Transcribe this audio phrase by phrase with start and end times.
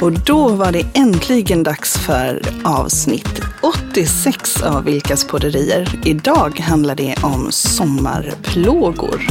[0.00, 3.40] Och då var det äntligen dags för avsnitt
[3.92, 6.00] 86 av Vilkas podderier.
[6.04, 9.26] Idag handlar det om sommarplågor.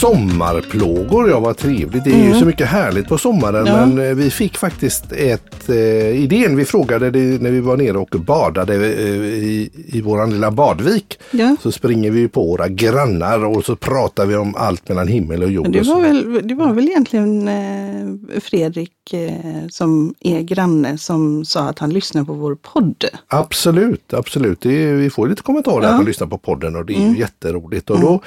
[0.00, 2.04] Sommarplågor, ja vad trevligt.
[2.04, 3.86] Det är ju så mycket härligt på sommaren Ja.
[3.86, 5.76] men eh, vi fick faktiskt ett eh,
[6.22, 6.56] idén.
[6.56, 11.18] Vi frågade det när vi var nere och badade eh, i, i våran lilla badvik.
[11.30, 11.56] Ja.
[11.62, 15.50] Så springer vi på våra grannar och så pratar vi om allt mellan himmel och
[15.50, 15.62] jord.
[15.64, 21.44] Men Det var väl, det var väl egentligen eh, Fredrik eh, som är granne som
[21.44, 23.04] sa att han lyssnar på vår podd.
[23.28, 24.66] Absolut, absolut.
[24.66, 25.80] Är, vi får lite kommentarer Ja.
[25.82, 25.90] Mm.
[25.90, 27.90] när man lyssnar på podden och det är ju jätteroligt.
[27.90, 28.20] Och då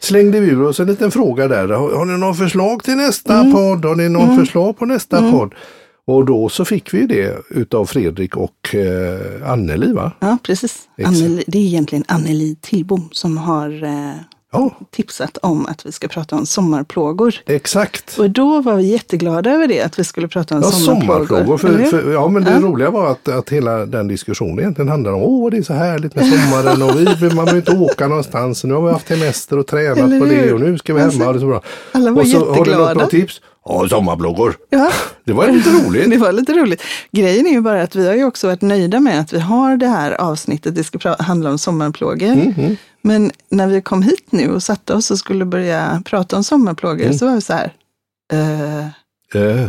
[0.00, 1.68] slängde vi ur oss en liten fråga där.
[1.68, 3.52] Har, har ni någon förslag till nästa Mm.
[3.52, 3.84] podd?
[3.84, 5.54] Har ni någon förslag på nästa podd?
[6.06, 10.12] Och då så fick vi det utav Fredrik och eh, Anneli va?
[10.20, 10.78] Ja, precis.
[11.04, 14.12] Anneli, det är egentligen Anneli Tillbom som har eh,
[14.52, 17.34] Ja, tipsat om att vi ska prata om sommarplågor.
[17.46, 18.18] exakt.
[18.18, 21.26] Och då var vi jätteglada över det, att vi skulle prata om Ja, sommarplågor.
[21.26, 21.58] sommarplågor.
[21.58, 21.84] För, hur?
[21.84, 22.60] för, ja, men det Ja.
[22.60, 26.14] roliga var att, att hela den diskussionen egentligen handlar om åh, det är så härligt
[26.14, 28.64] med sommaren och vi, man behöver inte åka någonstans.
[28.64, 31.28] Nu har vi haft semester och tränat på det och nu ska vi Alltså, hemma
[31.28, 31.62] och det så bra.
[31.92, 32.94] alla var och så har du något jätteglada.
[32.94, 33.40] bra tips?
[33.64, 34.56] Ja, sommarplågor.
[34.70, 34.90] Ja.
[35.24, 36.10] Det var lite roligt.
[36.10, 36.82] Det var lite roligt.
[37.12, 39.76] Grejen är ju bara att vi har ju också varit nöjda med att vi har
[39.76, 42.32] det här avsnittet, det ska handla om sommarplågor.
[42.32, 46.44] Mm, Men när vi kom hit nu och satte oss och skulle börja prata om
[46.44, 47.18] sommarplågor Mm.
[47.18, 47.72] så var vi så här,
[48.32, 48.86] eh,
[49.34, 49.68] Eh,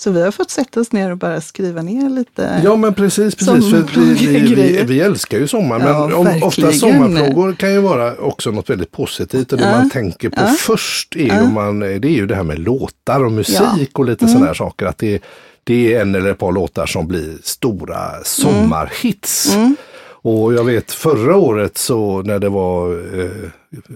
[0.00, 2.60] så vi har fått sätta oss ner och bara skriva ner lite.
[2.64, 3.70] Ja men precis, precis.
[3.70, 5.80] För vi, vi, vi, vi älskar ju sommar.
[5.80, 9.52] Ja, men om, ofta sommarplågor kan ju vara också något väldigt positivt.
[9.52, 9.78] Och det Ja.
[9.78, 10.46] man tänker på Ja.
[10.58, 13.60] först är, man, det är ju det här med låtar och musik.
[13.60, 13.86] Mm.
[13.94, 14.86] och lite sådana här saker.
[14.86, 15.22] Att det,
[15.64, 19.54] det är en eller ett par låtar som blir stora sommarhits.
[19.54, 19.76] Mm.
[20.22, 23.30] Och jag vet förra året så när det var eh,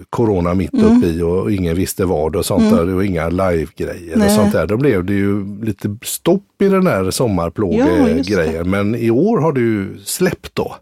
[0.09, 0.97] Corona mitt Mm.
[0.97, 2.85] uppe i och ingen visste vad och sånt där.
[2.85, 4.67] Det var inga live-grejer och sånt där.
[4.67, 8.69] Då blev det ju lite stopp i den här Ja, sommarplågegrejen.
[8.69, 10.75] Men i år har ju släppt då.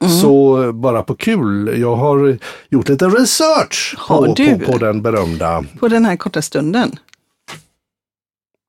[0.00, 0.12] Mm.
[0.12, 4.58] Så bara på kul, jag har gjort lite research Har på, du?
[4.58, 6.90] på, på den berömda, På den här korta stunden.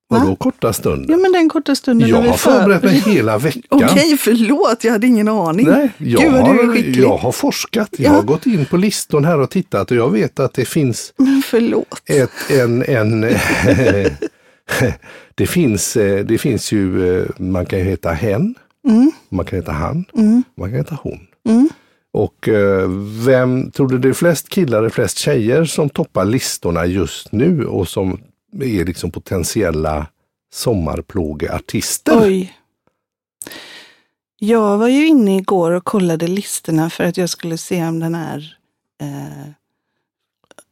[0.08, 1.06] Vadå korta stunden?
[1.12, 3.64] Ja men den korta stunden jag har för- förberett mig hela veckan.
[3.70, 5.68] Okej, förlåt, jag hade ingen aning.
[5.70, 7.04] Nej, jag, Gud vad du är har, skicklig.
[7.04, 8.16] jag har forskat, jag Ja.
[8.16, 11.42] har gått in på listan här och tittat och jag vet att det finns Men
[11.46, 12.02] förlåt.
[12.10, 13.22] ett, en, en
[15.36, 18.56] det, finns, eh, det finns ju, eh, man kan heta hen,
[18.88, 21.20] Mm, man kan heta han, mm, man kan heta hon.
[21.50, 21.70] mm.
[22.14, 22.90] Och eh,
[23.26, 27.66] vem tror du det är flest killar eller flest tjejer som toppar listorna just nu
[27.66, 28.20] och som
[28.62, 30.08] är liksom potentiella
[30.54, 32.20] sommarplågeartister?
[32.24, 32.54] Oj.
[34.40, 38.16] Jag var ju inne igår och kollade listorna för att jag skulle se om den
[38.16, 38.58] här
[39.02, 39.52] eh,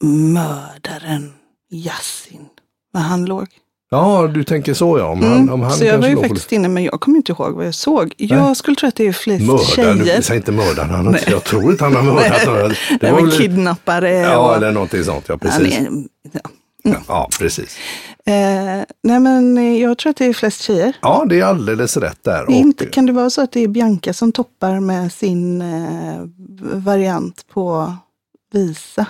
[0.07, 1.33] mördaren
[1.71, 2.45] Yassin,
[2.91, 3.47] var han låg.
[3.89, 5.05] Ja, du tänker så ja.
[5.05, 5.71] Om han, om han Mm.
[5.79, 8.13] så jag var ju på faktiskt inne, men jag kommer inte ihåg vad jag såg.
[8.17, 10.21] Jag skulle tro att det är flest Mördaren, tjejer.
[10.21, 12.67] säger inte mördaren, han, har jag tror inte han har mördat några.
[12.67, 14.11] Det Nej, var väl- kidnappare.
[14.13, 15.73] Ja, och, eller någonting sånt, ja precis.
[15.77, 15.87] är,
[16.31, 16.39] ja.
[16.83, 17.77] Ja, ja, precis.
[18.25, 20.95] eh, nej, men eh, jag tror att det är flest tjejer.
[21.01, 22.51] Ja, det är alldeles rätt där.
[22.51, 26.19] Inte, kan det vara så att det är Bianca som toppar med sin eh,
[26.73, 27.93] variant på
[28.53, 29.05] visa?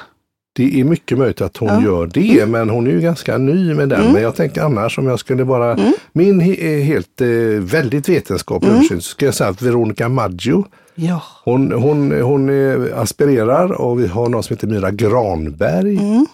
[0.56, 1.74] Det är mycket möjligt att hon Ja.
[1.76, 1.86] Mm.
[1.86, 4.14] gör det, men hon är ju ganska ny med den.
[4.14, 5.94] Men jag tänker annars om jag skulle bara, Mm.
[6.14, 7.28] min he, är helt eh,
[7.60, 11.22] väldigt vetenskaplig översyn, så ska jag säga att Veronica Maggio, Ja.
[11.46, 16.26] hon, hon, hon eh, aspirerar och vi har någon som heter Myra Granberg, Mm.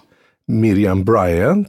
[0.49, 1.67] Miriam Bryant,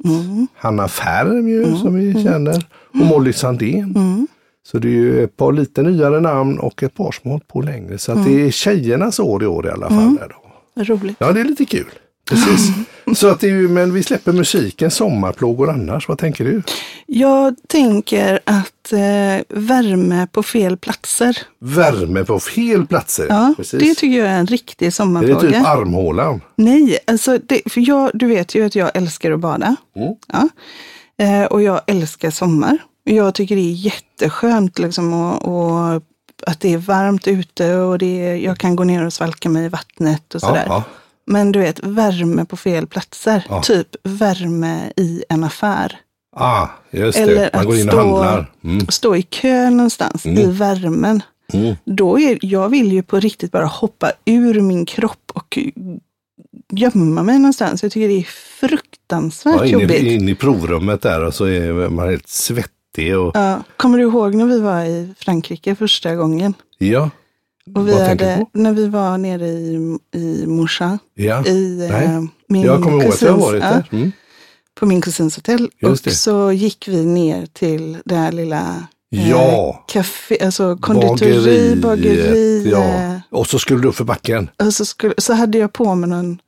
[0.56, 1.76] Hanna Färm ju, Mm.
[1.78, 4.26] som vi känner, och Molly Sandén.
[4.66, 7.60] Så det är ju ett par lite nyare namn och ett par som hållit på
[7.62, 7.98] längre.
[7.98, 8.32] Så att Mm.
[8.32, 10.16] det är tjejernas år i år i alla fall.
[10.16, 10.84] Där då.
[10.94, 11.16] Roligt.
[11.18, 11.86] Ja, det är lite kul.
[12.30, 12.70] Precis.
[13.16, 16.08] Så att det är ju, men vi släpper musiken, sommarplågor annars.
[16.08, 16.62] Vad tänker du?
[17.06, 21.38] Jag tänker att eh, värme på fel platser.
[21.58, 23.26] Värme på fel platser.
[23.28, 23.80] Ja, Precis.
[23.80, 25.40] det tycker jag är en riktig är det sommarplåga.
[25.40, 26.40] typ armhålan?
[26.56, 29.76] Nej, alltså det, för jag, du vet ju att jag älskar att bada.
[29.96, 30.14] Mm.
[30.32, 30.48] Ja.
[31.24, 32.78] Eh, och jag älskar sommar.
[33.04, 35.48] Jag tycker det är jätteskönt liksom, och,
[35.94, 36.02] och
[36.46, 39.64] att det är varmt ute och det är, jag kan gå ner och svalka mig
[39.64, 40.64] i vattnet och Ja, sådär.
[40.66, 40.84] ja.
[41.30, 43.44] Men du vet, värme på fel platser.
[43.48, 43.62] Ja.
[43.62, 45.96] Typ värme i en affär.
[46.36, 47.50] Ah, just Eller det.
[47.54, 48.52] Man går in och stå- handlar.
[48.64, 48.86] Mm.
[48.88, 51.22] Stå i kö någonstans i värmen.
[51.52, 51.74] Mm.
[51.84, 55.58] Då är, jag vill ju på riktigt bara hoppa ur min kropp och
[56.72, 57.82] gömma mig någonstans.
[57.82, 58.28] Jag tycker det är
[58.60, 60.02] fruktansvärt Ja, in, jobbigt.
[60.02, 63.18] i, in i provrummet där och så är man helt svettig.
[63.18, 66.54] Och, Ja, kommer du ihåg när vi var i Frankrike första gången?
[66.78, 67.10] ja.
[67.74, 71.46] Och vi Vad hade, när vi var nere i, i Morsa, Ja.
[71.46, 73.88] i eh, min Jag kommer ihåg att jag har varit där.
[73.92, 74.12] Mm.
[74.74, 75.70] på min kusins hotell.
[75.82, 79.84] Och så gick vi ner till det här lilla Ja.
[79.88, 82.70] café, alltså konditori, bageri.
[82.70, 82.84] Ja.
[82.84, 84.50] eh, Och så skulle du upp för backen.
[84.62, 86.38] Och så, skulle, så hade jag på mig någon,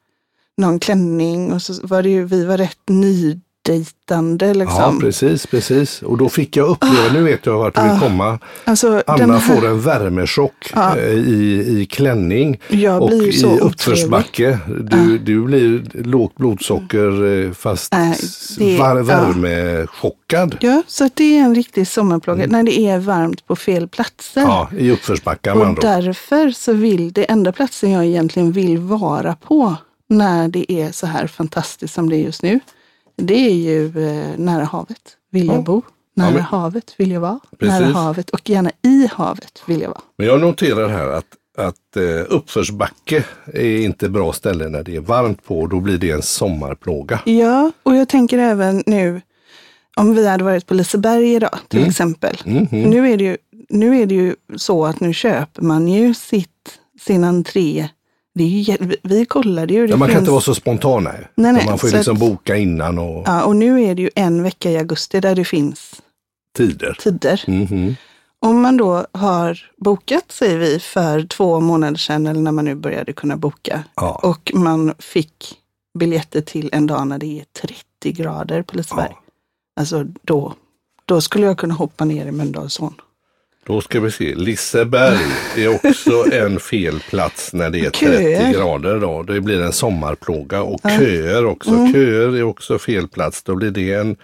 [0.56, 5.00] någon klänning och så var det ju, vi var rätt nydejtande Ja, liksom.
[5.00, 6.02] precis, precis.
[6.02, 8.38] Och då fick jag uppleva, nu vet jag vart du vill komma.
[8.64, 10.96] alltså, Anna här, får en värmechock Ja.
[10.96, 14.58] eh, i, i klänning Jag och i uppförsbacke.
[14.80, 18.16] Du, du blir lågt blodsocker eh, fast Nej,
[18.58, 19.02] det- var, ja.
[19.02, 20.56] värmechockad.
[20.60, 24.40] Ja, så att det är en riktig sommarplåga när det är varmt på fel platser.
[24.40, 24.52] Mm.
[24.52, 29.74] Ja, i uppförsbackar och därför så vill det enda platsen jag egentligen vill vara på
[30.08, 32.60] när det är så här fantastiskt som det är just nu,
[33.16, 35.60] det är ju eh, nära havet vill jag Ja.
[35.62, 35.82] bo.
[36.16, 37.40] Nära men- havet vill jag vara.
[37.58, 37.80] Precis.
[37.80, 40.00] Nära havet och gärna i havet vill jag vara.
[40.18, 41.26] Men jag noterar här att,
[41.58, 45.66] att eh, uppförsbacke är inte bra ställe när det är varmt på.
[45.66, 47.20] Då blir det en sommarplåga.
[47.24, 49.20] Ja, och jag tänker även nu,
[49.96, 51.90] om vi hade varit på Liseberg idag till Mm.
[51.90, 52.36] exempel.
[52.44, 52.66] Mhm.
[52.70, 53.36] Nu, är det ju,
[53.68, 57.88] nu är det ju så att nu köper man ju sitt, sin entré.
[58.34, 59.86] Det är ju, vi- kollade ju.
[59.86, 61.30] Det Ja, man kan finns, inte vara så spontan här.
[61.34, 64.02] Nej, nej, man får ju liksom att- boka innan och ja, och nu är det
[64.02, 66.02] ju en vecka i augusti där det finns
[66.56, 66.96] tider.
[67.00, 67.44] tider.
[67.46, 67.96] Mhm.
[68.44, 72.74] Om man då har bokat, säger vi, för två månader sedan eller när man nu
[72.74, 74.20] började kunna boka Ja.
[74.22, 75.54] och man fick
[75.98, 79.08] biljetter till en dag när det är 30 grader på Liseberg.
[79.10, 79.22] Ja.
[79.80, 80.52] Alltså då,
[81.04, 82.94] då skulle jag kunna hoppa ner i Mölndalsån.
[83.66, 84.34] Då ska vi se.
[84.34, 85.18] Liseberg
[85.56, 88.52] är också en fel plats när det är 30 Köer.
[88.52, 89.00] grader.
[89.00, 89.22] Då.
[89.22, 91.70] Det blir en sommarplåga och köer också.
[91.92, 93.42] Köer är också fel plats.
[93.42, 94.16] Då blir det en,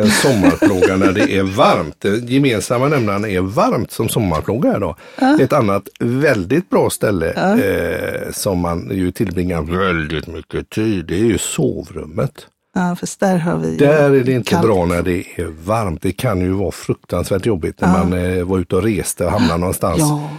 [0.00, 1.96] en sommarplåga när det är varmt.
[1.98, 4.96] Den gemensamma nämnaren är varmt som sommarplåga är då.
[5.40, 11.24] Ett annat väldigt bra ställe eh, som man ju tillbringar väldigt mycket tid, det är
[11.24, 12.46] ju sovrummet.
[12.78, 14.62] Ja, för där har vi Där är det inte kallt.
[14.66, 16.02] bra när det är varmt.
[16.02, 19.58] Det kan ju vara fruktansvärt jobbigt när man eh, var ute och reste och hamnade
[19.60, 19.98] någonstans.
[20.00, 20.30] Ja,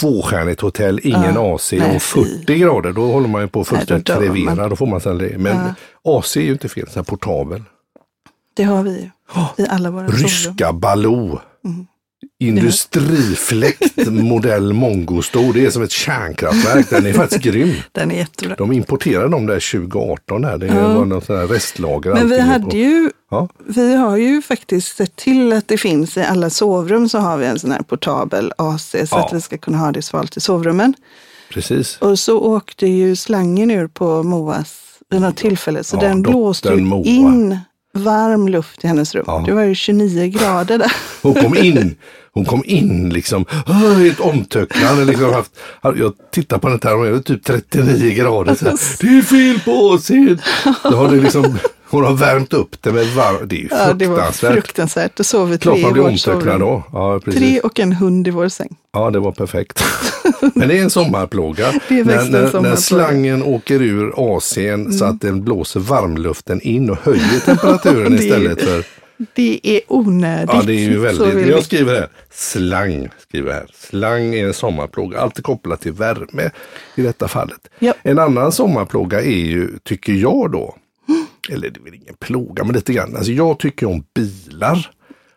[0.00, 2.24] Tvåstjärnigt hotell, ingen AC nej, och fy.
[2.38, 2.92] 40 grader.
[2.92, 4.34] Då håller man ju på fullständigt dör man.
[4.34, 4.68] krevera.
[4.68, 5.38] Då får man sen det.
[5.38, 5.56] Men
[6.04, 7.62] AC är ju inte fel, så här portabel.
[8.54, 10.06] det har vi ju i alla våra.
[10.06, 11.38] Ryska Baloo.
[11.64, 11.86] Mm.
[12.40, 15.52] Industrifläkt modell Mongostor.
[15.52, 16.90] Det är som ett kärnkraftverk.
[16.90, 17.74] Den är faktiskt grym.
[17.92, 18.54] Den är jättebra.
[18.58, 20.44] De importerade dem där 2018.
[20.44, 20.58] Här.
[20.58, 20.88] Det Ja.
[20.94, 22.12] var någon sån här restlager.
[22.14, 22.76] Men vi hade på.
[22.76, 23.48] ju Ja.
[23.66, 27.46] Vi har ju faktiskt sett till att det finns i alla sovrum så har vi
[27.46, 29.26] en sån här portabel AC så Ja.
[29.26, 30.94] att vi ska kunna ha det svalt i sovrummen.
[31.52, 31.98] Precis.
[32.00, 34.74] Och så åkte ju slangen ur på Moas
[35.10, 36.74] vid något tillfälle så den blåste
[37.04, 37.58] in
[37.94, 39.24] varm luft i hennes rum.
[39.26, 39.42] Ja.
[39.46, 40.92] Det var ju 29 grader där.
[41.22, 41.96] Hon kom in,
[42.34, 45.06] hon kom in liksom "Åh, helt omtöcknad.
[45.06, 45.50] Liksom haft,
[45.82, 48.54] jag tittar på den här och det är typ 39 grader.
[48.54, 50.06] Så här, det är fel på oss.
[50.82, 51.58] Då har det liksom,
[51.90, 53.48] hon har värmt upp det med varm.
[53.48, 54.52] Det är ju Ja, det var fruktansvärt.
[54.52, 55.16] fruktansvärt.
[55.16, 56.82] Då sov vi Klart tre man i blir omtöcknad då.
[56.92, 57.20] Ja.
[57.32, 58.76] Tre och en hund i vår säng.
[58.92, 59.84] Ja, det var perfekt.
[60.54, 61.68] Men det är en sommarplåga.
[61.68, 66.98] Är när, när, när slangen åker ur AC'n så att den blåser varmluften in och
[67.02, 68.84] höjer temperaturen istället för
[69.34, 70.50] Det är onödigt.
[70.54, 71.46] Ja, det är ju väldigt.
[71.48, 73.08] Jag skriver här, slang.
[73.18, 73.66] Skriver här.
[73.74, 76.50] Slang är en sommarplåga, alltid kopplat till värme
[76.94, 77.68] i detta fallet.
[77.78, 77.94] Ja.
[78.02, 80.76] En annan sommarplåga är ju, tycker jag då,
[81.50, 83.16] eller det är väl ingen plåga, men lite grann.
[83.16, 84.90] Alltså jag tycker om bilar.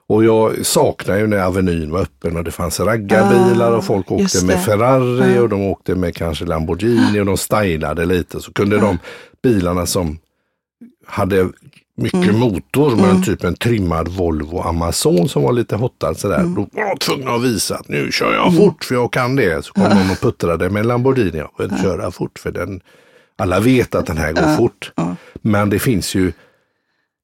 [0.07, 4.13] Och jag saknar ju när Avenyn var öppen och det fanns raggarbilar och folk Ah,
[4.15, 4.63] åkte med.
[4.63, 8.41] Ferrari och de åkte med kanske Lamborghini och de stylade lite.
[8.41, 8.97] Så kunde de
[9.43, 10.19] bilarna som
[11.05, 11.49] hade
[11.97, 12.39] mycket Mm.
[12.39, 16.39] motor, men typ en trimmad Volvo Amazon som var lite hottad sådär.
[16.39, 16.53] Mm.
[16.55, 19.65] Då var jag tvungen att visa att nu kör jag fort för jag kan det.
[19.65, 21.37] Så kom någon och puttrade med en Lamborghini.
[21.37, 22.81] Jag vill köra fort för den,
[23.37, 24.91] alla vet att den här går fort.
[25.41, 26.31] Men det finns ju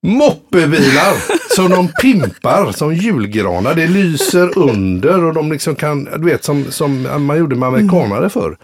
[0.07, 1.15] moppebilar
[1.55, 3.75] som de pimpar som julgranar.
[3.75, 8.29] Det lyser under och de liksom kan, du vet som, som man gjorde med amerikanare
[8.29, 8.57] förr.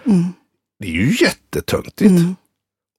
[0.80, 2.12] Det är ju jättetöntigt.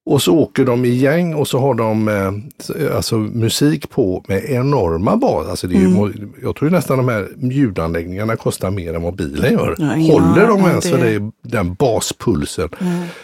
[0.05, 4.43] Och så åker de i gäng och så har de eh, alltså, musik på med
[4.45, 5.47] enorma bas.
[5.47, 6.11] Alltså, det är ju, må-
[6.43, 9.75] Jag tror nästan de här ljudanläggningarna kostar mer än vad bilen gör.
[9.79, 12.69] Ja, Håller de aning, ens för det- det, den baspulsen?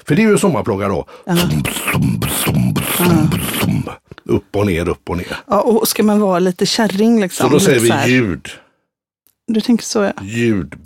[0.07, 1.05] För det är ju sommarplåga då.
[4.25, 5.37] Upp och ner, upp och ner.
[5.47, 7.47] Ja, och ska man vara lite kärring liksom.
[7.49, 8.47] Så då säger vi ljud.
[9.47, 10.13] Du tänker så ja.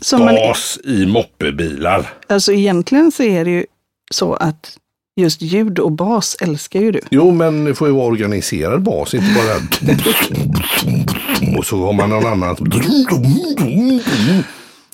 [0.01, 0.35] Som man-
[0.83, 2.09] i moppebilar.
[2.27, 3.65] Alltså egentligen så är det ju
[4.11, 4.77] så att
[5.19, 6.99] just ljud och bas älskar ju du.
[7.11, 9.55] Jo, men det får ju vara organiserad bas, inte bara
[11.57, 12.55] och så har man någon annan.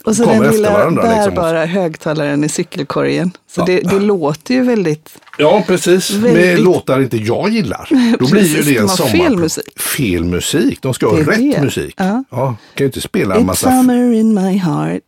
[0.06, 1.34] Och så den lilla varandra, liksom.
[1.36, 3.32] bärbara högtalaren i cykelkorgen.
[3.52, 3.66] Så Ja.
[3.66, 5.10] det, det låter ju väldigt...
[5.38, 6.12] Ja, precis.
[6.14, 7.88] Med Väldigt- låtar inte jag gillar.
[8.20, 9.12] Då blir ju det de en sommar...
[9.12, 9.80] fel musik.
[9.98, 10.82] Fel musik.
[10.82, 11.62] De ska ha rätt det.
[11.64, 11.94] musik.
[11.98, 12.24] Ja.
[12.32, 12.46] Ja.
[12.48, 13.70] kan ju inte spela en It's massa...
[13.70, 15.02] summer in my heart.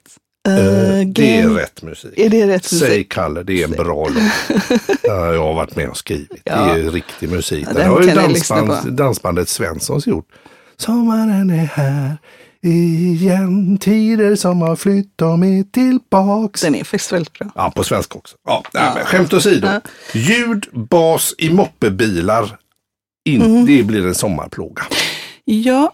[0.47, 1.13] Eh, Again.
[1.13, 2.13] det är rätt musik.
[2.19, 3.11] Är det rätt Säg musik?
[3.11, 4.59] Kalle, det är en bra låt.
[5.03, 6.31] Ja, jag har varit med och skrivit.
[6.43, 6.55] Ja.
[6.73, 7.65] Det är riktig musik.
[7.67, 10.27] Ja, den den har ju dansband, dansbandet Svenssons gjort.
[10.77, 12.17] Sommaren är här
[12.61, 16.61] igen, tider som har flytt, de är tillbaks.
[16.61, 17.47] Den är faktiskt väldigt bra.
[17.55, 18.35] Ja, på svenska också.
[18.47, 19.67] Ja, nej, Men skämt åsido.
[20.13, 22.57] Ljud, bas i moppebilar,
[23.25, 23.65] in, Mm.
[23.65, 24.83] det blir en sommarplåga.
[25.45, 25.93] Ja,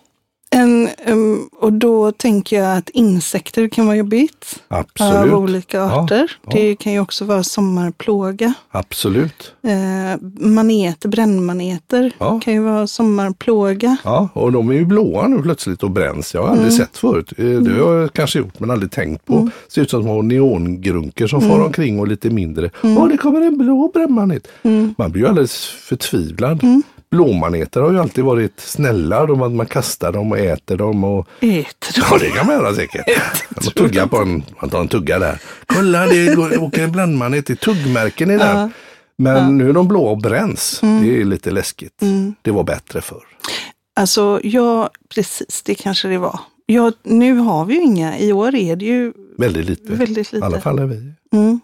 [0.54, 4.60] en, um, och då tänker jag att insekter kan vara jobbigt.
[4.68, 5.34] Absolut.
[5.34, 6.32] Av olika Ja, arter.
[6.46, 6.52] ja.
[6.54, 8.54] Det kan ju också vara sommarplåga.
[8.72, 9.54] Absolut.
[9.64, 12.40] Eh, maneter, brännmaneter Ja.
[12.44, 13.98] kan ju vara sommarplåga.
[14.04, 16.34] Ja, och de är ju blåa nu plötsligt och bränns.
[16.34, 17.34] Jag har aldrig sett förut.
[17.38, 19.50] Eh, Det har jag kanske gjort men aldrig tänkt på.
[19.68, 22.70] Ser ut som små neongrunker som far omkring och lite mindre.
[22.84, 24.48] Åh, det kommer en blå brännmanet.
[24.98, 26.62] Man blir ju alldeles förtvivlad.
[27.14, 29.26] Blåmaneter har ju alltid varit snälla.
[29.26, 31.04] De, man kastar dem och äter dem.
[31.04, 33.06] Och, Äter ja, det kan man göra säkert.
[33.56, 35.40] Man tuggar på en, man tar en tugga där.
[35.66, 37.48] Kolla, det går, åker en blandmanet.
[37.48, 38.72] Det är tuggmärken i den.
[39.18, 40.80] Men nu är de blå och bränns.
[40.82, 42.02] Det är lite läskigt.
[42.42, 43.24] Det var bättre förr.
[43.96, 46.40] Alltså, ja, precis, det kanske det var.
[46.66, 48.18] Ja, nu har vi ju inga.
[48.20, 49.94] I år är det ju Väldigt lite.
[49.94, 50.62] väldigt I alla lite.
[50.62, 50.96] fall är vi.
[51.34, 51.60] Mm.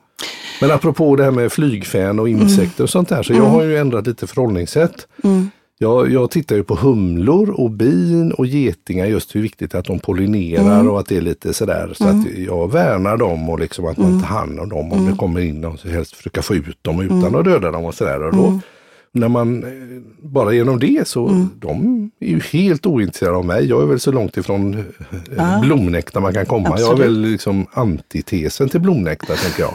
[0.62, 3.78] Men apropå det här med flygfän och insekter och sånt där, så jag har ju
[3.78, 5.08] ändrat lite förhållningssätt.
[5.24, 5.50] Mm.
[5.82, 9.80] Jag, jag tittar ju på humlor och bin och getingar, just hur viktigt det är
[9.80, 10.90] att de pollinerar Mm.
[10.90, 11.94] och att det är lite sådär.
[11.96, 14.20] Så att jag värnar dem och liksom att man Mm.
[14.22, 17.02] tar hand om dem om det kommer in och så helst försöka få ut dem
[17.02, 17.36] utan Mm.
[17.36, 18.24] att döda dem och sådär.
[18.24, 18.60] Och då,
[19.12, 19.70] När man, eh,
[20.22, 21.50] bara genom det så, Mm.
[21.60, 23.66] de är ju helt ointresserade av mig.
[23.66, 24.84] Jag är väl så långt ifrån eh,
[25.38, 25.60] Ja.
[25.64, 26.70] blomnektar man kan komma.
[26.70, 27.06] Jag är Absolut.
[27.06, 29.74] väl liksom antitesen till blomnektar tänker jag.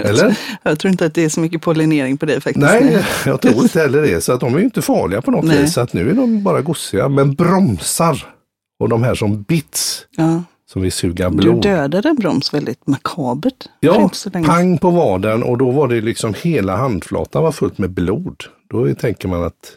[0.08, 0.38] Eller?
[0.62, 2.66] Jag tror inte att det är så mycket pollinering på dig faktiskt.
[2.66, 4.20] Nej, jag tror inte heller det.
[4.20, 5.62] Så att de är ju inte farliga på något Nej.
[5.62, 5.72] vis.
[5.72, 7.08] Så att nu är de bara gosiga.
[7.08, 8.26] Men bromsar
[8.80, 10.42] och de här som bits, Ja.
[10.72, 11.62] som vill suga Du blod.
[11.62, 13.64] dödade en broms väldigt makabert.
[13.80, 14.10] Ja,
[14.46, 18.36] pang på vaden och då var det liksom hela handflatan var fullt med blod.
[18.70, 19.72] Då tänker man att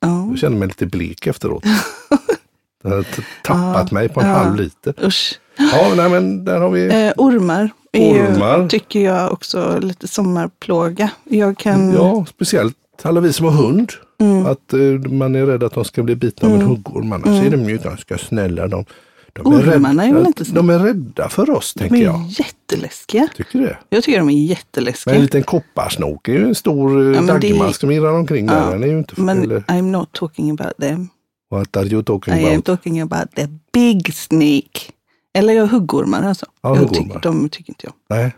[0.00, 0.26] Ja.
[0.30, 1.64] jag känner mig lite blek efteråt.
[2.82, 4.32] Det har t- tappat mig på en Ja.
[4.34, 4.94] halv liter.
[5.06, 5.38] Usch.
[5.58, 7.04] Ja, nej men där har vi.
[7.06, 8.62] Eh, ormar Ormar.
[8.62, 11.10] ju, tycker jag också lite sommarplåga.
[11.24, 11.92] Jag kan...
[11.92, 13.92] Ja, speciellt alla vi som har hund.
[14.20, 14.46] Mm.
[14.46, 17.12] Att eh, man är rädd att de ska bli bitna av en huggorm.
[17.12, 18.68] Annars är de ju ganska snälla.
[18.68, 18.84] De,
[19.32, 22.26] de Ormarna är väl inte de är rädda för oss, De tänker är jag.
[22.28, 23.28] jätteläskiga.
[23.36, 23.76] Tycker du?
[23.88, 25.14] Jag tycker de är Men jätteläskiga.
[25.14, 28.52] en liten kopparsnok är ju en stor Ja, ja, men dagmask som irrar omkring Ja,
[28.54, 28.70] där.
[28.72, 31.08] Den är ju inte Men eller, I'm not talking about them.
[31.50, 32.64] What are you talking I am about?
[32.64, 34.92] talking about the big snake.
[35.34, 36.46] Eller ja, huggormar alltså.
[36.62, 37.04] Ja, jag huggormar.
[37.14, 37.94] tycker, de tycker inte jag.
[38.18, 38.36] Nej,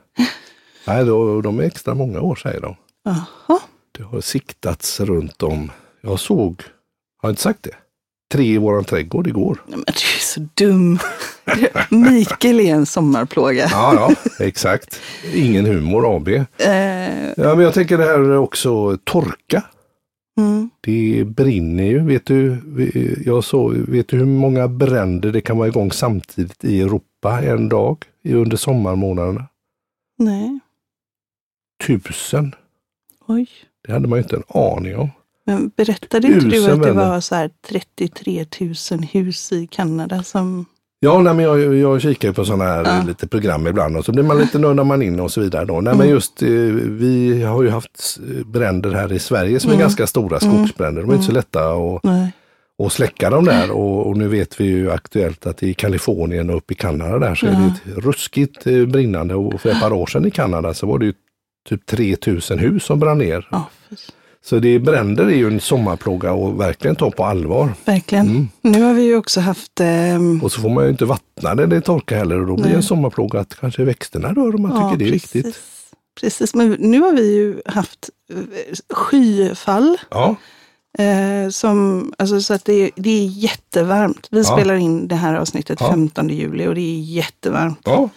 [0.86, 2.76] Nej då, de är extra många år säger de.
[3.04, 3.60] Jaha.
[3.98, 5.70] Det har siktats runt om.
[6.02, 6.62] Jag såg,
[7.22, 7.74] har jag inte sagt det?
[8.32, 9.62] Tre i våran trädgård igår.
[9.66, 10.98] Nej, Men du är så dum.
[12.10, 13.68] Mikael är en sommarplåga.
[13.72, 14.14] Ja, ja,
[14.46, 15.00] exakt.
[15.34, 16.28] Ingen humor AB.
[16.28, 16.44] Eh,
[17.36, 19.62] Ja, men jag tänker det här också torka.
[20.40, 20.70] Mm.
[20.80, 21.98] Det brinner ju.
[21.98, 22.58] Vet du,
[23.26, 27.68] jag så, vet du hur många bränder det kan vara igång samtidigt i Europa en
[27.68, 29.46] dag under sommarmånaderna?
[30.18, 30.60] Nej,
[31.86, 32.54] Tusen.
[33.26, 33.48] oj.
[33.86, 35.10] Det hade man ju inte en aning om.
[35.44, 38.46] Men berättade inte du Tusen att det var så här 33
[38.90, 40.66] 000 hus i Kanada som...
[41.02, 43.02] Ja, nej, men jag, jag kikar ju på sådana här Ja.
[43.06, 45.64] lite program ibland och så blir man lite nördar man in och så vidare.
[45.64, 45.72] Då.
[45.80, 46.08] Nej, men Mm.
[46.08, 49.78] just eh, vi har ju haft bränder här i Sverige som Mm.
[49.80, 51.02] är ganska stora skogsbränder.
[51.02, 52.32] De är inte så lätta att, Nej.
[52.90, 56.72] släcka dem där och, och nu vet vi ju aktuellt att i Kalifornien och uppe
[56.72, 57.66] i Kanada där så är det
[57.96, 61.04] ett ruskigt eh, brinnande och för ett par år sedan i Kanada så var det
[61.06, 61.12] ju
[61.68, 63.48] typ 3000 hus som brann ner.
[63.50, 63.68] Ja.
[64.44, 67.74] Så det bränder är ju en sommarplåga och verkligen ta på allvar.
[67.84, 68.26] verkligen.
[68.28, 68.48] Mm.
[68.62, 69.80] Nu har vi ju också haft...
[69.80, 72.64] ehm, Och så får man ju inte vattna det, det torkar heller och då blir
[72.66, 72.74] Nej.
[72.74, 75.34] en sommarplåga att kanske växterna dör om man ja, tycker det är precis.
[75.34, 75.60] viktigt.
[76.20, 78.36] Precis, men nu har vi ju haft eh,
[78.94, 79.96] skyfall.
[80.10, 80.36] Ja,
[80.98, 84.28] Eh, som, alltså, så att det, är- det är jättevarmt.
[84.30, 84.44] Vi Ja.
[84.44, 85.90] spelar in det här avsnittet Ja.
[85.90, 87.80] 15 juli och det är jättevarmt.
[87.84, 88.08] ja.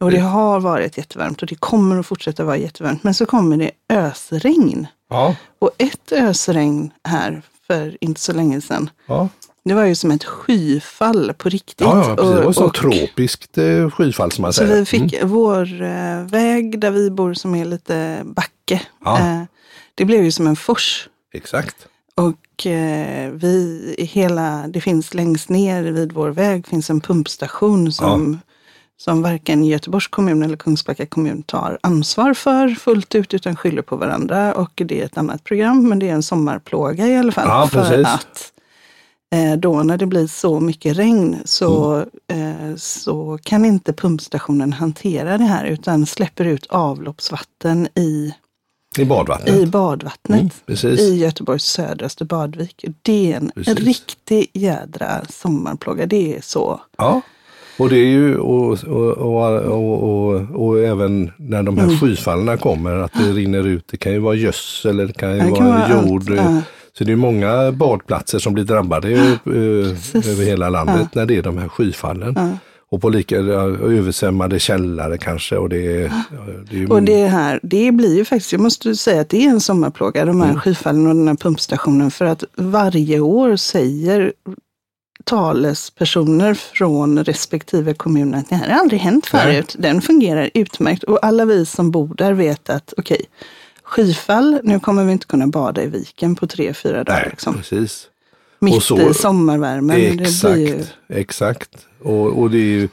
[0.00, 3.04] Och det har varit jättevarmt och det kommer att fortsätta vara jättevarmt.
[3.04, 4.86] Men så kommer det ösregn.
[5.10, 9.28] Ja, Och ett ösregn här för inte så länge sedan, ja.
[9.64, 11.80] det var ju som ett skyfall på riktigt.
[11.80, 12.34] Ja, ja, precis.
[12.34, 14.76] Det var så och- tropiskt eh, skyfall som man Så säger.
[14.76, 18.82] vi fick vår eh, väg där vi bor som är lite backe.
[19.04, 19.18] Ja.
[19.18, 19.42] Eh,
[19.94, 21.08] det blev ju som en fors.
[21.08, 21.76] Mm, exakt.
[22.14, 28.38] Och eh, vi, hela, det finns längst ner vid vår väg finns en pumpstation som,
[29.04, 33.96] som varken Göteborgs kommun eller Kungsbacka kommun tar ansvar för fullt ut utan skyller på
[33.96, 34.54] varandra.
[34.54, 37.48] Och det är ett annat program, men det är en sommarplåga i alla fall.
[37.48, 38.06] Ja, för precis.
[38.06, 38.52] att
[39.34, 45.38] eh, då när det blir så mycket regn så, eh, så kan inte pumpstationen hantera
[45.38, 48.34] det här utan släpper ut avloppsvatten i,
[48.98, 49.54] I badvattnet.
[49.54, 52.84] i badvattnet Mm, i Göteborgs södraste badvik.
[53.02, 53.78] Det är en Precis.
[53.78, 56.06] riktig jädra sommarplåga.
[56.06, 56.80] Det är så.
[56.98, 57.20] Ja,
[57.78, 61.90] och det är ju och, och, och, även när de Mm.
[61.90, 63.84] här skyfallen kommer, att det rinner ut.
[63.90, 66.22] Det kan ju vara gödsel eller det kan ju vara jord.
[66.98, 71.42] Så det är många badplatser som blir drabbade eh, över hela landet när det är
[71.42, 72.36] de här skyfallen.
[72.90, 75.56] Och på lika översvämmade källare kanske.
[75.56, 76.12] Och det, är-
[76.70, 79.50] det är Och det här, det blir ju faktiskt, jag måste säga att det är
[79.50, 80.60] en sommarplåga, de här Mm.
[80.60, 82.10] skyfallen och den här pumpstationen.
[82.10, 84.32] För att varje år säger
[85.24, 89.42] talespersoner från respektive kommun att det här har aldrig hänt Nej.
[89.42, 89.76] förut.
[89.78, 91.02] Den fungerar utmärkt.
[91.04, 93.24] Och alla vi som bor där vet att okej,
[93.82, 97.20] skyfall, nu kommer vi inte kunna bada i viken på tre, fyra dagar.
[97.20, 97.54] Nej, Liksom.
[97.54, 98.06] precis.
[98.58, 100.20] Mitt så- i sommarvärmen.
[100.20, 101.70] Exakt, ju, exakt.
[102.02, 102.88] Och, och det, är ju,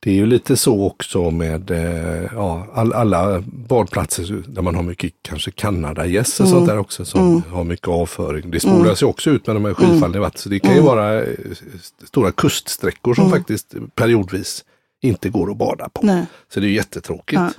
[0.00, 4.82] det är ju lite så också med eh, ja, all, alla badplatser där man har
[4.82, 6.58] mycket kanske Kanadagäss och Mm.
[6.58, 8.50] sånt där också som har mycket avföring.
[8.50, 10.38] Det spolas ju också ut med de här skyfallen i vatten.
[10.38, 11.26] Så det kan ju vara eh,
[12.08, 14.64] stora kuststräckor som faktiskt periodvis
[15.02, 16.02] inte går att bada på.
[16.02, 16.16] Mm.
[16.16, 16.26] Nej.
[16.54, 17.40] Så det är jättetråkigt.
[17.40, 17.50] Ja.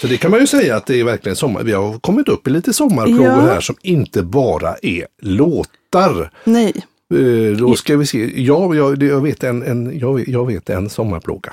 [0.00, 1.62] Så det kan man ju säga att det är verkligen sommar.
[1.62, 3.40] Vi har kommit upp i lite sommarplågor Ja.
[3.40, 6.30] här som inte bara är låtar.
[6.44, 6.72] nej,
[7.14, 8.42] Eh, Då ska vi se.
[8.42, 11.52] Ja, jag, jag, vet en, en, jag, vet, jag vet en sommarplåga.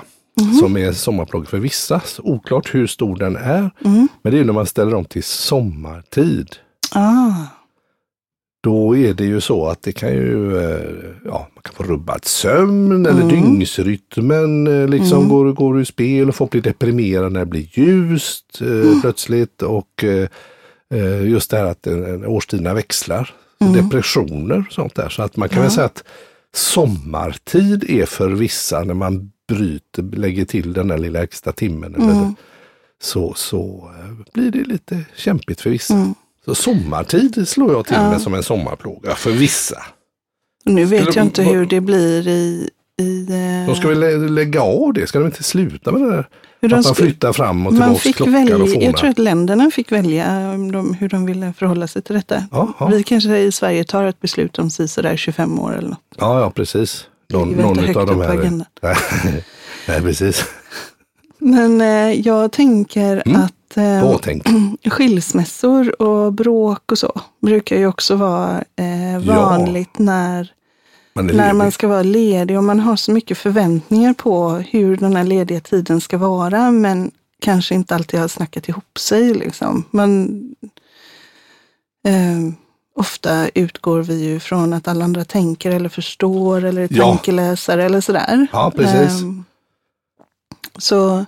[0.60, 2.02] Som är sommarplåga för vissa.
[2.20, 3.70] Oklart hur stor den är.
[4.24, 6.48] Men det är när man ställer om till sommartid.
[6.92, 7.32] ah,
[8.64, 12.26] Då är det ju så att det kan ju, eh, ja, man kan få rubbad
[12.26, 17.46] sömn eller dygnsrytmen eh, liksom går, går ur spel och folk blir deprimerade när det
[17.46, 19.62] blir ljust eh, plötsligt.
[19.62, 20.30] Och eh,
[21.30, 21.96] just det här att eh,
[22.28, 23.34] årstiderna växlar.
[23.74, 25.10] Depressioner och sånt där.
[25.10, 26.04] Så att man kan väl säga att
[26.56, 31.96] sommartid är för vissa när man bryter, lägger till den där lilla extra timmen.
[31.96, 32.34] Eller,
[33.02, 36.14] så, så eh, blir det lite kämpigt för vissa.
[36.46, 39.82] Så sommartid slår jag till med som en sommarplåga för vissa.
[40.66, 42.70] nu vet Skulle- jag inte hur det blir i,
[43.02, 45.08] i eh, De ska väl lä- lägga av det?
[45.08, 46.28] Ska de inte sluta med det där?
[46.62, 48.86] Hur att man flyttar fram och tillbaka klockan välja, och fåna.
[48.86, 52.44] jag tror att länderna fick välja om de, hur de ville förhålla sig till detta.
[52.52, 52.86] Ja, ja.
[52.88, 56.00] Vi kanske i Sverige tar ett beslut om sådär 25 år eller något.
[56.18, 57.08] Ja, ja precis.
[57.30, 58.66] Någon, någon av de här.
[59.88, 60.46] Nej, precis.
[61.38, 63.42] Men eh, jag tänker Mm.
[63.42, 64.48] att eh, tänk.
[64.90, 70.52] skilsmässor och bråk och så brukar ju också vara eh, vanligt när,
[71.16, 74.98] Man är när man ska vara ledig och man har så mycket förväntningar på hur
[74.98, 77.12] den här lediga tiden ska vara men
[77.42, 79.34] kanske inte alltid har snackat ihop sig.
[79.34, 79.84] Liksom.
[79.92, 80.42] Man,
[82.08, 82.54] eh,
[82.96, 87.04] ofta utgår vi ju från att alla andra tänker eller förstår eller är Ja.
[87.06, 88.48] tankeläsare eller sådär.
[88.54, 89.22] Ja, precis.
[89.24, 89.30] Eh,
[90.78, 91.26] så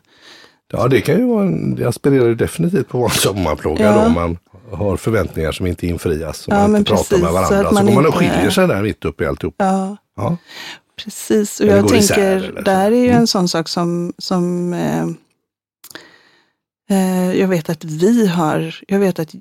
[0.71, 3.85] Ja, det kan ju vara en, det aspirerar ju definitivt på att vara en sommarplåga
[3.85, 4.03] Ja.
[4.03, 4.37] då man
[4.71, 6.47] har förväntningar som inte infrias.
[6.47, 7.69] Och Ja, man inte pratar med precis, så varandra.
[7.69, 9.55] Så, man går man och skiljer sig där mitt uppe i alltihop.
[9.57, 10.37] ja, Ja.
[11.03, 12.61] Precis, och Eller jag tänker, isär så.
[12.61, 13.17] där är ju Mm.
[13.17, 15.05] en sån sak som, som eh,
[17.35, 19.35] jag vet att vi har, jag vet att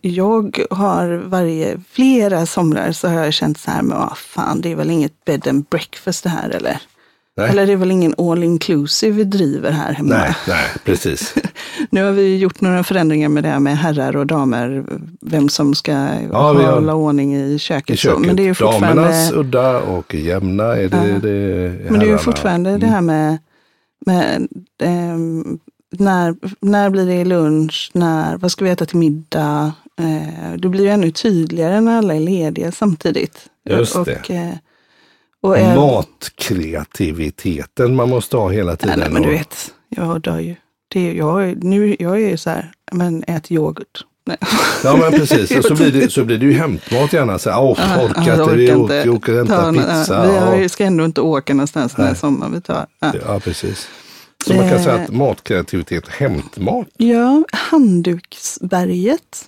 [0.00, 4.72] jag har varje, flera somrar så har jag känt så här, men vad fan, det
[4.72, 6.78] är väl inget bed and breakfast det här eller?
[7.36, 7.50] Nej.
[7.50, 10.14] Eller det är väl ingen all inclusive vi driver här hemma?
[10.14, 11.34] Nej, nej, precis.
[11.90, 14.84] Nu har vi gjort några förändringar med det här med herrar och damer,
[15.20, 15.92] vem som ska
[16.32, 17.94] Ja, vi har- hålla ordning i köket.
[17.94, 18.26] I köket.
[18.26, 19.02] men det är fortfarande...
[19.02, 21.18] Damernas udda och jämna är det, Ja.
[21.18, 22.80] det Men det är ju fortfarande Mm.
[22.80, 23.38] det här med,
[24.06, 24.48] med
[24.82, 25.58] ehm,
[25.92, 29.72] när, när blir det lunch, när, vad ska vi äta till middag?
[30.00, 33.46] Eh, det blir ju ännu tydligare när alla är lediga samtidigt.
[33.70, 34.30] Just och, det.
[34.30, 34.50] eh,
[35.42, 38.98] och även- Matkreativiteten man måste ha hela nej, tiden.
[39.00, 40.54] nej, men du och- vet, jag dör ju.
[40.88, 44.04] Det, jag, nu, jag är ju så här, men ät yoghurt.
[44.26, 44.36] Nej.
[44.84, 47.38] Ja men precis, och så blir det, så blir det ju hämtmat gärna.
[47.38, 47.70] Så, åh,
[48.04, 50.56] orkar jag inte, vi orkar åker, åker och Ta hämtar pizza.
[50.56, 52.20] Vi ska ändå inte åka någonstans den här Nej.
[52.20, 52.52] sommaren.
[52.52, 53.12] Vi tar, ja.
[53.26, 53.88] Ja, precis.
[54.46, 54.82] Så man kan Eh.
[54.84, 56.86] säga att matkreativitet, hämtmat.
[56.96, 59.44] Ja, handduksberget.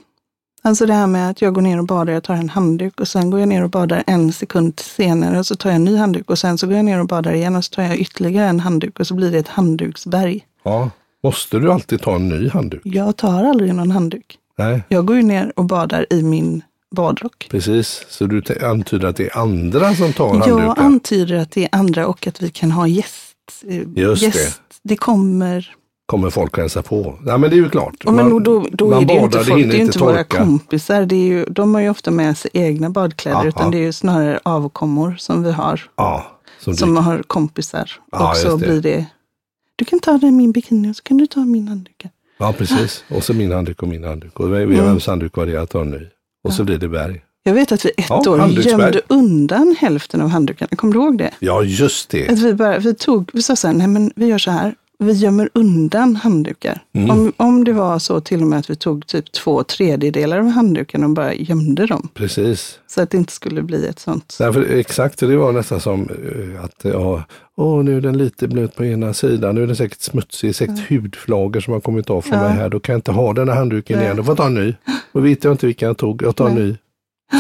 [0.62, 3.09] Alltså det här med att jag går ner och badar, jag tar en handduk och
[3.09, 5.96] sen går jag ner och badar en sekund senare och så tar jag en ny
[5.96, 8.48] handduk och sen så går jag ner och badar igen och så tar jag ytterligare
[8.48, 10.46] en handduk och så blir det ett handduksberg.
[10.62, 10.90] Ja.
[11.22, 12.80] Måste du alltid ta en ny handduk?
[12.85, 14.38] Jag tar aldrig någon handduk.
[14.59, 16.62] Nej, Jag går ju ner och badar i min
[16.96, 17.46] badrock.
[17.50, 18.07] precis.
[18.09, 20.83] Så du antyder att det är andra som tar Jag handdukar?
[20.83, 23.34] antyder att det är andra och att vi kan ha gäster eh,
[23.96, 24.26] Just det.
[24.26, 25.74] gäst, det kommer.
[26.07, 27.18] Kommer folk hälsa på?
[27.26, 28.04] Ja men det är ju klart.
[28.04, 29.85] Och men, och då då man är det ju inte folk, hinner det är ju
[29.85, 30.38] inte våra torka.
[30.44, 31.07] kompisar.
[31.07, 33.70] Det är ju, de har ju ofta med sig egna badkläder, Ja, utan ja.
[33.70, 36.26] det är ju snarare avkommor som vi har, Ja,
[36.61, 37.90] som som har kompisar.
[38.12, 38.66] Ja, och så just det.
[38.66, 39.07] blir det,
[39.76, 42.04] du kan ta den min bikini och så kan du ta min handduk.
[42.38, 43.04] ja precis.
[43.11, 44.40] Och så min handduk och min handduk.
[44.40, 44.68] Och Mm.
[44.85, 46.00] vems handduk var det jag tar ny?
[46.44, 47.22] Och så blir det berg.
[47.46, 50.76] Jag vet att vi ett Ja, år gömde undan hälften av handdukarna.
[50.76, 51.30] Kommer du ihåg det?
[51.38, 52.28] Ja just det.
[52.28, 54.74] Att vi, bara, vi, tog, vi sa så här, nej men vi gör så här,
[54.98, 56.83] vi gömmer undan handdukar.
[56.92, 57.11] Mm.
[57.11, 60.48] Om, om det var så till och med att vi tog typ två tredjedelar av
[60.48, 62.09] handdukarna och bara gömde dem.
[62.14, 62.78] Precis.
[62.87, 64.37] Så att det inte skulle bli ett sånt.
[64.38, 67.24] Därför, exakt, det var nästan som eh, att ja,
[67.57, 70.90] åh, nu är den lite blöt på ena sidan, nu är den säkert smutsig, säkert
[70.90, 72.48] hudflagor som har kommit av från Ja.
[72.48, 74.04] mig här, då kan jag inte ha den här handduken Nej.
[74.04, 74.74] igen, då får jag ta en ny.
[75.12, 76.76] Och vet jag inte vilken jag tog, jag tar en ny.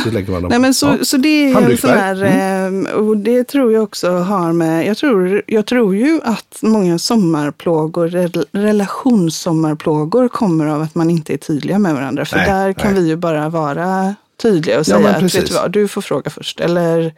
[0.04, 0.48] Så lägger man dem.
[0.48, 1.04] Nej, men så, Ja.
[1.04, 2.86] så det är en sån här, Mm.
[2.86, 6.98] eh, och det tror jag också har med, jag tror, jag tror ju att många
[6.98, 12.24] sommarplågor, rel- relationssommarplågor kommer av att man inte är tydliga med varandra.
[12.24, 13.02] För Nej, där kan nej.
[13.02, 16.02] vi ju bara vara tydliga och Ja, säga men att vet du vad, du får
[16.02, 16.60] fråga först.
[16.60, 17.14] Eller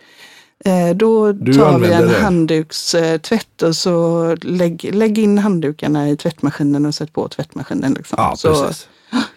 [0.64, 2.18] eh, då Du tar vi en det.
[2.18, 7.92] handdukstvätt och så lägg, lägg in handdukarna i tvättmaskinen och sätt på tvättmaskinen.
[7.94, 8.16] Liksom.
[8.18, 8.88] Ja, så, precis.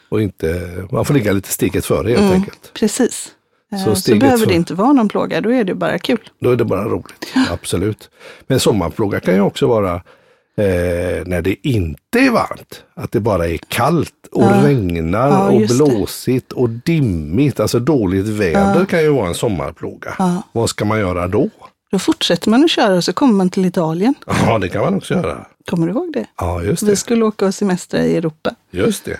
[0.09, 2.33] Och inte, man får ligga lite steget före helt Mm.
[2.33, 2.71] enkelt.
[2.73, 3.31] Precis.
[3.71, 5.99] Eh, Så Så, steget behöver för- det inte vara någon plåga, då är det bara
[5.99, 6.29] kul.
[6.41, 7.33] Då är det bara roligt.
[7.51, 8.09] Absolut.
[8.47, 9.93] Men sommarplåga kan ju också vara
[10.57, 12.83] eh, när det inte är varmt.
[12.93, 14.61] Att det bara är kallt och Ja.
[14.67, 15.83] regnar Ja, och just det.
[15.85, 17.59] blåsigt och dimmigt.
[17.59, 20.15] Alltså dåligt väder kan ju vara en sommarplåga.
[20.19, 20.43] Ja.
[20.51, 21.49] Vad ska man göra då?
[21.91, 24.13] Då fortsätter man att köra och så kommer man till Italien.
[24.45, 25.45] Ja, det kan man också göra.
[25.69, 26.25] Kommer du ihåg det?
[26.37, 26.95] Ja, just Vi det.
[26.95, 28.51] skulle åka och semestra i Europa.
[28.71, 29.19] Just det.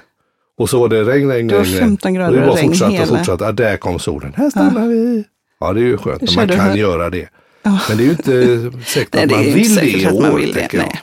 [0.60, 1.80] Och så var det regn, regn, Det var regn.
[1.80, 3.44] 15 grader och det och bara regn fortsatte och hela- fortsatte.
[3.44, 4.34] Ja, där kom solen.
[4.38, 5.24] Här stannar vi.
[5.60, 6.76] Ja, det är ju skönt när man kan här.
[6.76, 7.30] göra det.
[7.64, 7.80] Ja.
[7.90, 10.54] Men det är ju inte säkert Nej, att man är vill det i år, vill
[10.54, 10.60] det.
[10.60, 10.86] tänker jag.
[10.88, 11.02] Nej.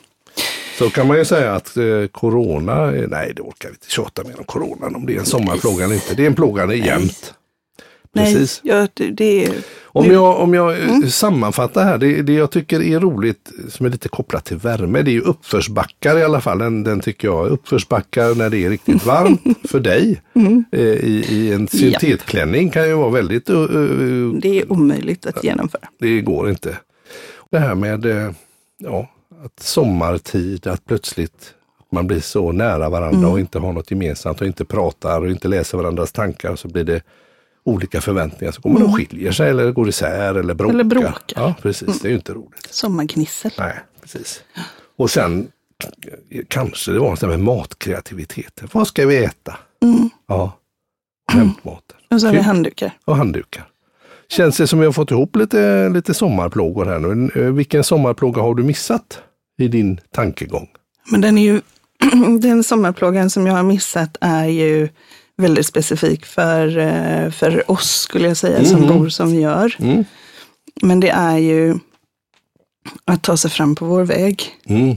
[0.78, 4.38] Så kan man ju säga att eh, corona, nej det orkar vi inte tjata mer
[4.38, 6.14] om coronan om det är en sommarplåga eller inte.
[6.14, 6.76] Det är en plåga det
[8.16, 8.60] Precis.
[8.64, 9.52] Nej, ja, det, det är...
[9.84, 13.90] Om jag, om jag eh, sammanfattar här, det, det jag tycker är roligt som är
[13.90, 16.58] lite kopplat till värme, det är ju uppförsbackar i alla fall.
[16.58, 20.22] Den, den tycker jag, uppförsbackar när det är riktigt varmt för dig
[20.72, 23.66] eh, i, i en syntetklänning kan ju vara väldigt, eh, eh,
[24.40, 25.88] Det är omöjligt att genomföra.
[25.98, 26.78] det går inte.
[27.50, 28.06] Det här med
[28.78, 29.08] ja,
[29.44, 31.54] att sommartid, att plötsligt
[31.92, 33.30] man blir så nära varandra Mm.
[33.30, 36.84] och inte har något gemensamt och inte pratar och inte läser varandras tankar så blir
[36.84, 37.02] det
[37.66, 38.52] olika förväntningar.
[38.52, 40.74] Så kommer de och skiljer sig eller går isär eller bråkar.
[40.74, 40.80] Mm.
[40.80, 41.36] Eller bråkar.
[41.40, 41.48] Mm.
[41.48, 42.00] Ja, precis.
[42.00, 42.66] Det är ju inte roligt.
[42.70, 43.50] Sommargnissel.
[43.58, 44.42] Nej, precis.
[44.96, 45.48] Och sen
[46.48, 48.62] kanske det var här med matkreativitet.
[48.72, 49.56] Vad ska vi äta?
[50.28, 50.58] Ja,
[51.32, 51.96] hämtmaten.
[52.10, 52.44] Och så har vi Kul.
[52.46, 52.90] handdukar.
[53.04, 53.68] Och handdukar.
[54.28, 57.30] Känns det som vi har fått ihop lite, lite sommarplågor här nu.
[57.34, 59.20] Eh, Vilken sommarplåga har du missat
[59.58, 60.68] i din tankegång?
[61.10, 61.60] Men den är ju,
[62.40, 64.88] den sommarplågan som jag har missat är ju
[65.36, 68.88] väldigt specifik för, eh, för oss skulle jag säga, som Mhm.
[68.98, 69.76] bor som vi gör.
[69.78, 70.04] Mm.
[70.82, 71.74] Men det är ju
[73.04, 74.96] att ta sig fram på vår väg, Mm.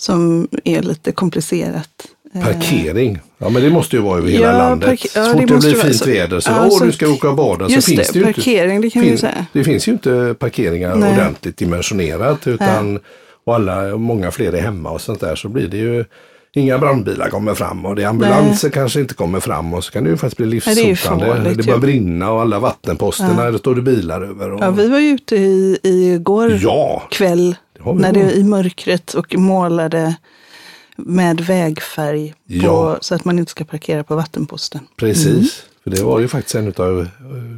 [0.00, 1.90] som är lite komplicerat.
[2.34, 3.18] Eh, Parkering.
[3.38, 5.00] Ja men det måste ju vara över hela Ja, landet.
[5.14, 7.08] ja, så fort det det, blir fint så- väder så, ja, åh så- du ska
[7.08, 7.64] åka och bada.
[7.68, 8.32] Så finns det, ju inte.
[8.32, 9.46] parkering, det kan fin- säga.
[9.52, 11.12] Det finns ju inte parkeringar Nej.
[11.12, 13.00] ordentligt dimensionerat utan
[13.44, 16.04] och alla, många fler är hemma och sånt där så blir det ju
[16.52, 20.04] Inga brandbilar kommer fram och det är ambulanser kanske inte kommer fram och så kan
[20.04, 21.54] det ju faktiskt bli Nej, det livshotande.
[21.54, 24.50] det börjar brinna och alla vattenposterna, det står det bilar över.
[24.52, 28.44] Och, Ja, vi var ju ute i, i går Ja, kväll det när det i
[28.44, 30.14] mörkret och målade
[30.96, 32.98] med vägfärg på, Ja.
[33.00, 34.80] så att man inte ska parkera på vattenposten.
[34.96, 35.62] Precis.
[35.90, 37.08] För det var ju faktiskt en utav,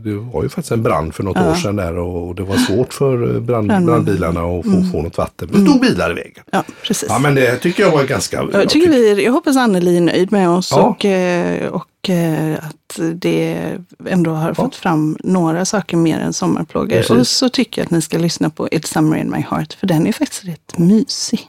[0.04, 2.92] det var ju faktiskt en brand för något år sedan där och det var svårt
[2.92, 3.86] för brand, Brandman.
[3.86, 5.48] brandbilarna att få, få något vatten.
[5.52, 6.44] Det stod bilar i vägen.
[6.50, 7.08] Ja, precis.
[7.08, 8.44] Ja men det tycker jag var ganska...
[8.52, 10.82] jag, tycker vi, jag hoppas Anneli är nöjd med oss Ja.
[10.82, 13.58] och, eh, och eh, att det
[14.06, 16.88] ändå har fått fram några saker mer än sommarplågor.
[16.96, 17.10] Precis.
[17.10, 19.86] Och så tycker jag att ni ska lyssna på It's Summer in My Heart, för
[19.86, 21.40] den är faktiskt rätt mysig.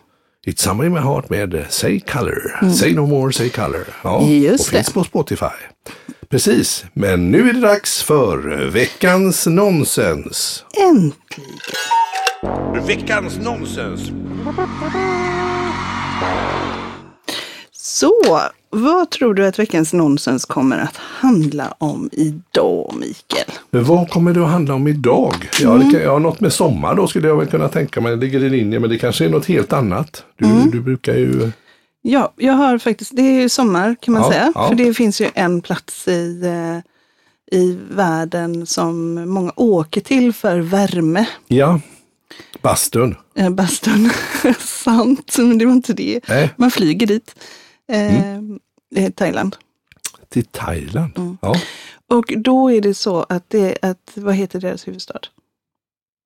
[0.47, 2.69] It's Summer in my heart med Say Color.
[2.71, 3.87] Say no more, say color.
[4.03, 4.41] Ja, Mm.
[4.41, 4.93] Just och finns det.
[4.93, 5.45] på Spotify.
[6.29, 8.37] Precis, men nu är det dags för
[8.69, 10.65] veckans nonsens.
[10.77, 11.59] Äntligen!
[12.87, 14.11] Veckans nonsens.
[18.01, 23.47] Så, vad tror du att veckans nonsens kommer att handla om idag, Mikael?
[23.69, 25.49] Vad kommer det att handla om idag?
[25.61, 25.87] Ja, Mm.
[25.87, 28.11] det kan, ja, något med sommar då skulle jag väl kunna tänka mig.
[28.15, 30.23] Det ligger i linje, men det kanske är något helt annat.
[30.37, 30.71] Du, Mm.
[30.71, 31.51] du brukar ju...
[32.01, 34.51] Ja, jag har faktiskt, det är ju sommar kan man Ja, säga.
[34.55, 34.67] ja.
[34.67, 40.59] För det finns ju en plats i, eh, i världen som många åker till för
[40.59, 41.25] värme.
[41.47, 41.79] Ja,
[42.61, 43.15] Bastun.
[43.35, 44.09] Eh, bastun.
[44.59, 46.19] Sant, men det var inte det.
[46.29, 46.49] Nej.
[46.57, 47.35] Man flyger dit.
[47.91, 48.37] Eh,
[48.95, 49.55] eh, Thailand.
[50.29, 51.17] Till Thailand.
[51.17, 51.37] Mm.
[51.41, 51.55] Ja.
[52.07, 55.19] Och då är det så att det, att, vad heter deras huvudstad?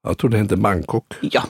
[0.04, 1.14] Jag tror det heter Bangkok.
[1.22, 1.44] Ja,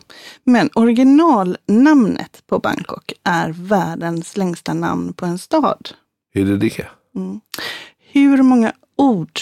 [0.44, 5.90] men originalnamnet på Bangkok är världens längsta namn på en stad.
[6.34, 6.88] Är det det?
[7.16, 7.40] Mm.
[7.98, 9.40] Hur många ord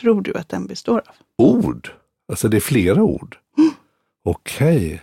[0.00, 1.14] tror du att den består av?
[1.38, 1.90] Ord?
[2.28, 3.38] Alltså det är flera ord?
[4.24, 5.02] Okej.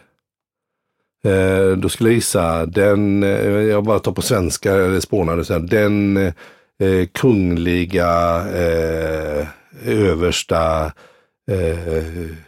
[1.23, 6.17] Eh, då skulle jag gissa den, eh, jag bara tar på svenska eller spånade den
[6.17, 9.47] eh, kungliga eh,
[9.86, 10.91] översta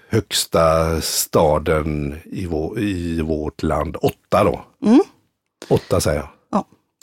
[0.10, 3.95] högsta staden i, vår, i vårt land.
[3.95, 4.65] Åtta då.
[4.86, 5.01] Mm.
[5.69, 6.29] Åtta säger jag.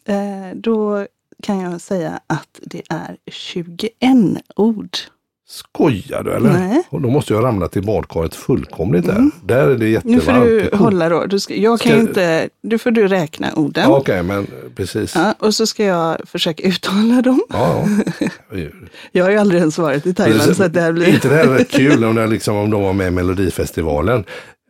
[0.09, 1.07] Eh, då
[1.43, 3.93] kan jag säga att det är 21
[4.57, 4.97] ord.
[5.51, 6.51] Skojar du eller?
[6.53, 6.83] Nej.
[6.91, 9.13] Och då måste jag ramla till badkaret fullkomligt där.
[9.17, 9.31] Mm.
[9.43, 10.25] Där är det Nu jättevarmt.
[10.25, 11.27] får Det du är hålla då.
[11.27, 13.85] Du ska, jag kan Ska- inte, nu får du räkna orden.
[13.91, 15.15] Ja, Okej, men precis.
[15.15, 15.21] Ja.
[15.41, 17.41] Ja, och så ska jag försöka uttala dem.
[17.49, 17.85] Ja,
[19.13, 20.57] Jag har ju aldrig ens varit i Thailand Precis.
[20.57, 21.09] så att det här Är blir...
[21.15, 24.25] inte det här rätt kul om, det liksom, om de var med i Melodifestivalen?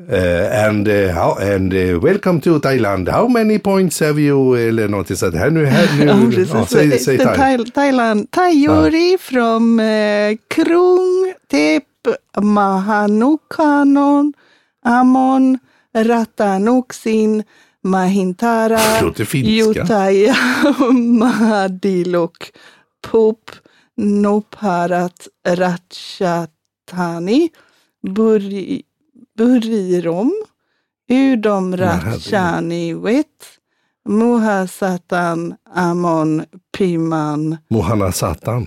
[0.07, 3.09] Eh, and, uh, how, and uh, welcome to Thailand.
[3.09, 4.55] How many points have you?
[4.57, 5.35] Eller någonting sånt.
[5.35, 6.05] Här nu, här nu.
[6.07, 7.37] Ja, ja, säg, säg the Thai.
[7.37, 8.31] Thai- Thailand.
[8.31, 11.85] Thaiori from uh, Krung Tep
[12.41, 14.33] Mahanukanon
[14.85, 15.59] Amon
[15.95, 17.43] Ratanuksin
[17.85, 18.81] Mahintara.
[19.33, 20.37] Jutaya
[20.93, 22.51] Mahadilok
[23.03, 23.51] Pop
[23.97, 27.49] Noparat Ratchatani
[28.07, 28.83] Buri,
[29.39, 30.33] Burirom
[31.11, 33.59] Udom Ratchani Wet
[34.09, 38.67] Muhasatan Amon Piman Mohana Satan.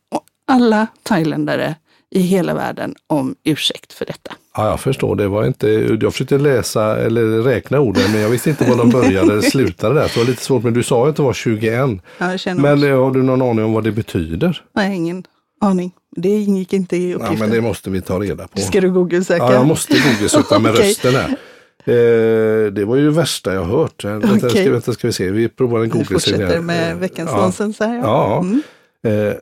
[0.48, 1.76] alla thailändare
[2.10, 4.36] i hela världen om ursäkt för detta.
[4.58, 5.16] Ja, jag förstår.
[5.16, 5.68] Det var inte,
[6.02, 9.96] jag försökte läsa eller räkna orden, men jag visste inte var de började eller slutade
[9.96, 10.08] där.
[10.08, 11.74] Så det var lite svårt, men du sa att det var 21.
[11.74, 12.50] Ja, Men också.
[12.50, 14.62] eh, har du någon aning om vad det betyder?
[14.76, 15.24] Nej, ingen
[15.62, 15.92] aning.
[16.16, 17.40] Det ingick inte i Ja, uppgiften.
[17.40, 18.60] men det måste vi ta reda på.
[18.60, 19.44] Ska du google-söka?
[19.46, 20.90] Ja, jag måste google-söka med Okej.
[20.90, 21.30] rösten här.
[21.86, 24.04] Eh, det var ju det värsta jag hört.
[24.06, 24.50] Eh, Vänta, Okej.
[24.50, 27.42] ska, vänta ska vi se, vi provar en Vi google fortsätter med veckans ja.
[27.42, 27.98] nonsens här.
[27.98, 28.40] Ja.
[28.40, 28.62] Mm.
[29.30, 29.34] Eh,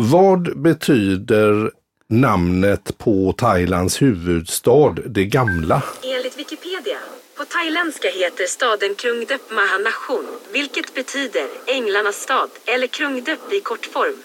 [0.00, 1.70] vad betyder
[2.12, 5.82] namnet på Thailands huvudstad, det gamla?
[6.16, 6.98] Enligt Wikipedia.
[7.38, 14.16] På thailändska heter staden Krungdep Mahanachon, vilket betyder Änglarnas stad eller Krungdep i kortform.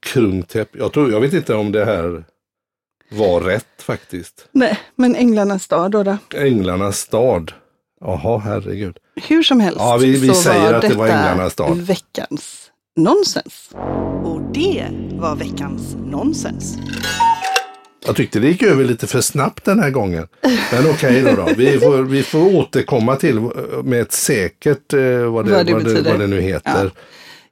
[0.00, 0.68] Krungtep.
[0.76, 2.24] Jag, tror, jag vet inte om det här
[3.10, 4.46] var rätt faktiskt.
[4.52, 6.16] Nej, men Änglarnas stad då, då?
[6.34, 7.52] Änglarnas stad.
[8.00, 8.96] Jaha, herregud.
[9.28, 11.76] Hur som helst Ja, vi- vi så säger var att det var Änglarnas stad.
[11.78, 12.67] veckans
[12.98, 13.70] nonsens.
[14.24, 16.78] Och det var veckans nonsens.
[18.06, 20.26] Jag tyckte det gick över lite för snabbt den här gången.
[20.72, 21.48] Men okej då, då.
[21.56, 23.42] Vi, får, vi får återkomma till eh,
[23.84, 26.10] med ett säkert eh, vad, det, Vad vad, det det, betyder.
[26.10, 26.90] vad det nu heter.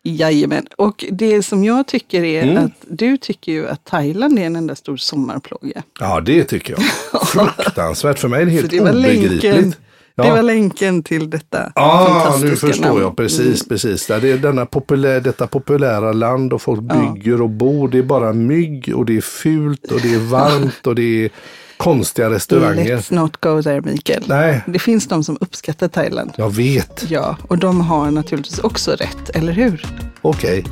[0.03, 0.67] Jajamän.
[0.77, 2.65] Och det som jag tycker är Mm.
[2.65, 5.83] att du tycker ju att Thailand är en enda stor sommarplåga.
[6.01, 6.83] Ja, det tycker jag.
[7.27, 8.19] Fruktansvärt.
[8.19, 9.75] För mig är det Så helt det var länken,
[10.17, 10.23] obegripligt.
[10.25, 10.43] det var Ja.
[10.43, 13.01] länken till detta Ah, fantastiska nu förstår namn.
[13.01, 14.07] jag precis, precis.
[14.07, 16.95] Det är denna populär, detta populära land och folk Ja.
[17.15, 17.89] bygger och bor.
[17.89, 21.31] Det är bara mygg och det är fult och det är varmt och det är
[21.77, 22.97] konstiga restauranger.
[22.97, 24.23] Let's not go there Mikael.
[24.27, 26.33] Nej, Det finns de som uppskattar Thailand.
[26.37, 27.05] jag vet.
[27.09, 29.87] Ja, och de har naturligtvis också rätt, eller hur?
[30.23, 30.65] Okej,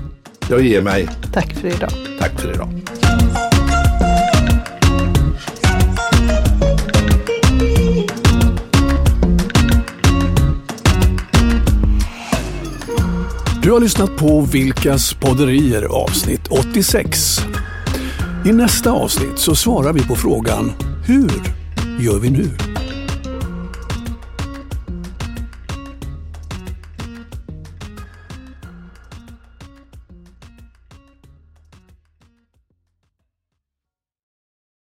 [0.51, 1.09] jag ger mig.
[1.33, 1.91] Tack för idag.
[2.21, 2.69] Tack för idag.
[13.65, 17.39] Du har lyssnat på Vilkas podderier avsnitt 86.
[18.47, 20.73] I nästa avsnitt så svarar vi på frågan
[21.07, 21.31] Hur
[22.01, 22.74] gör vi nu?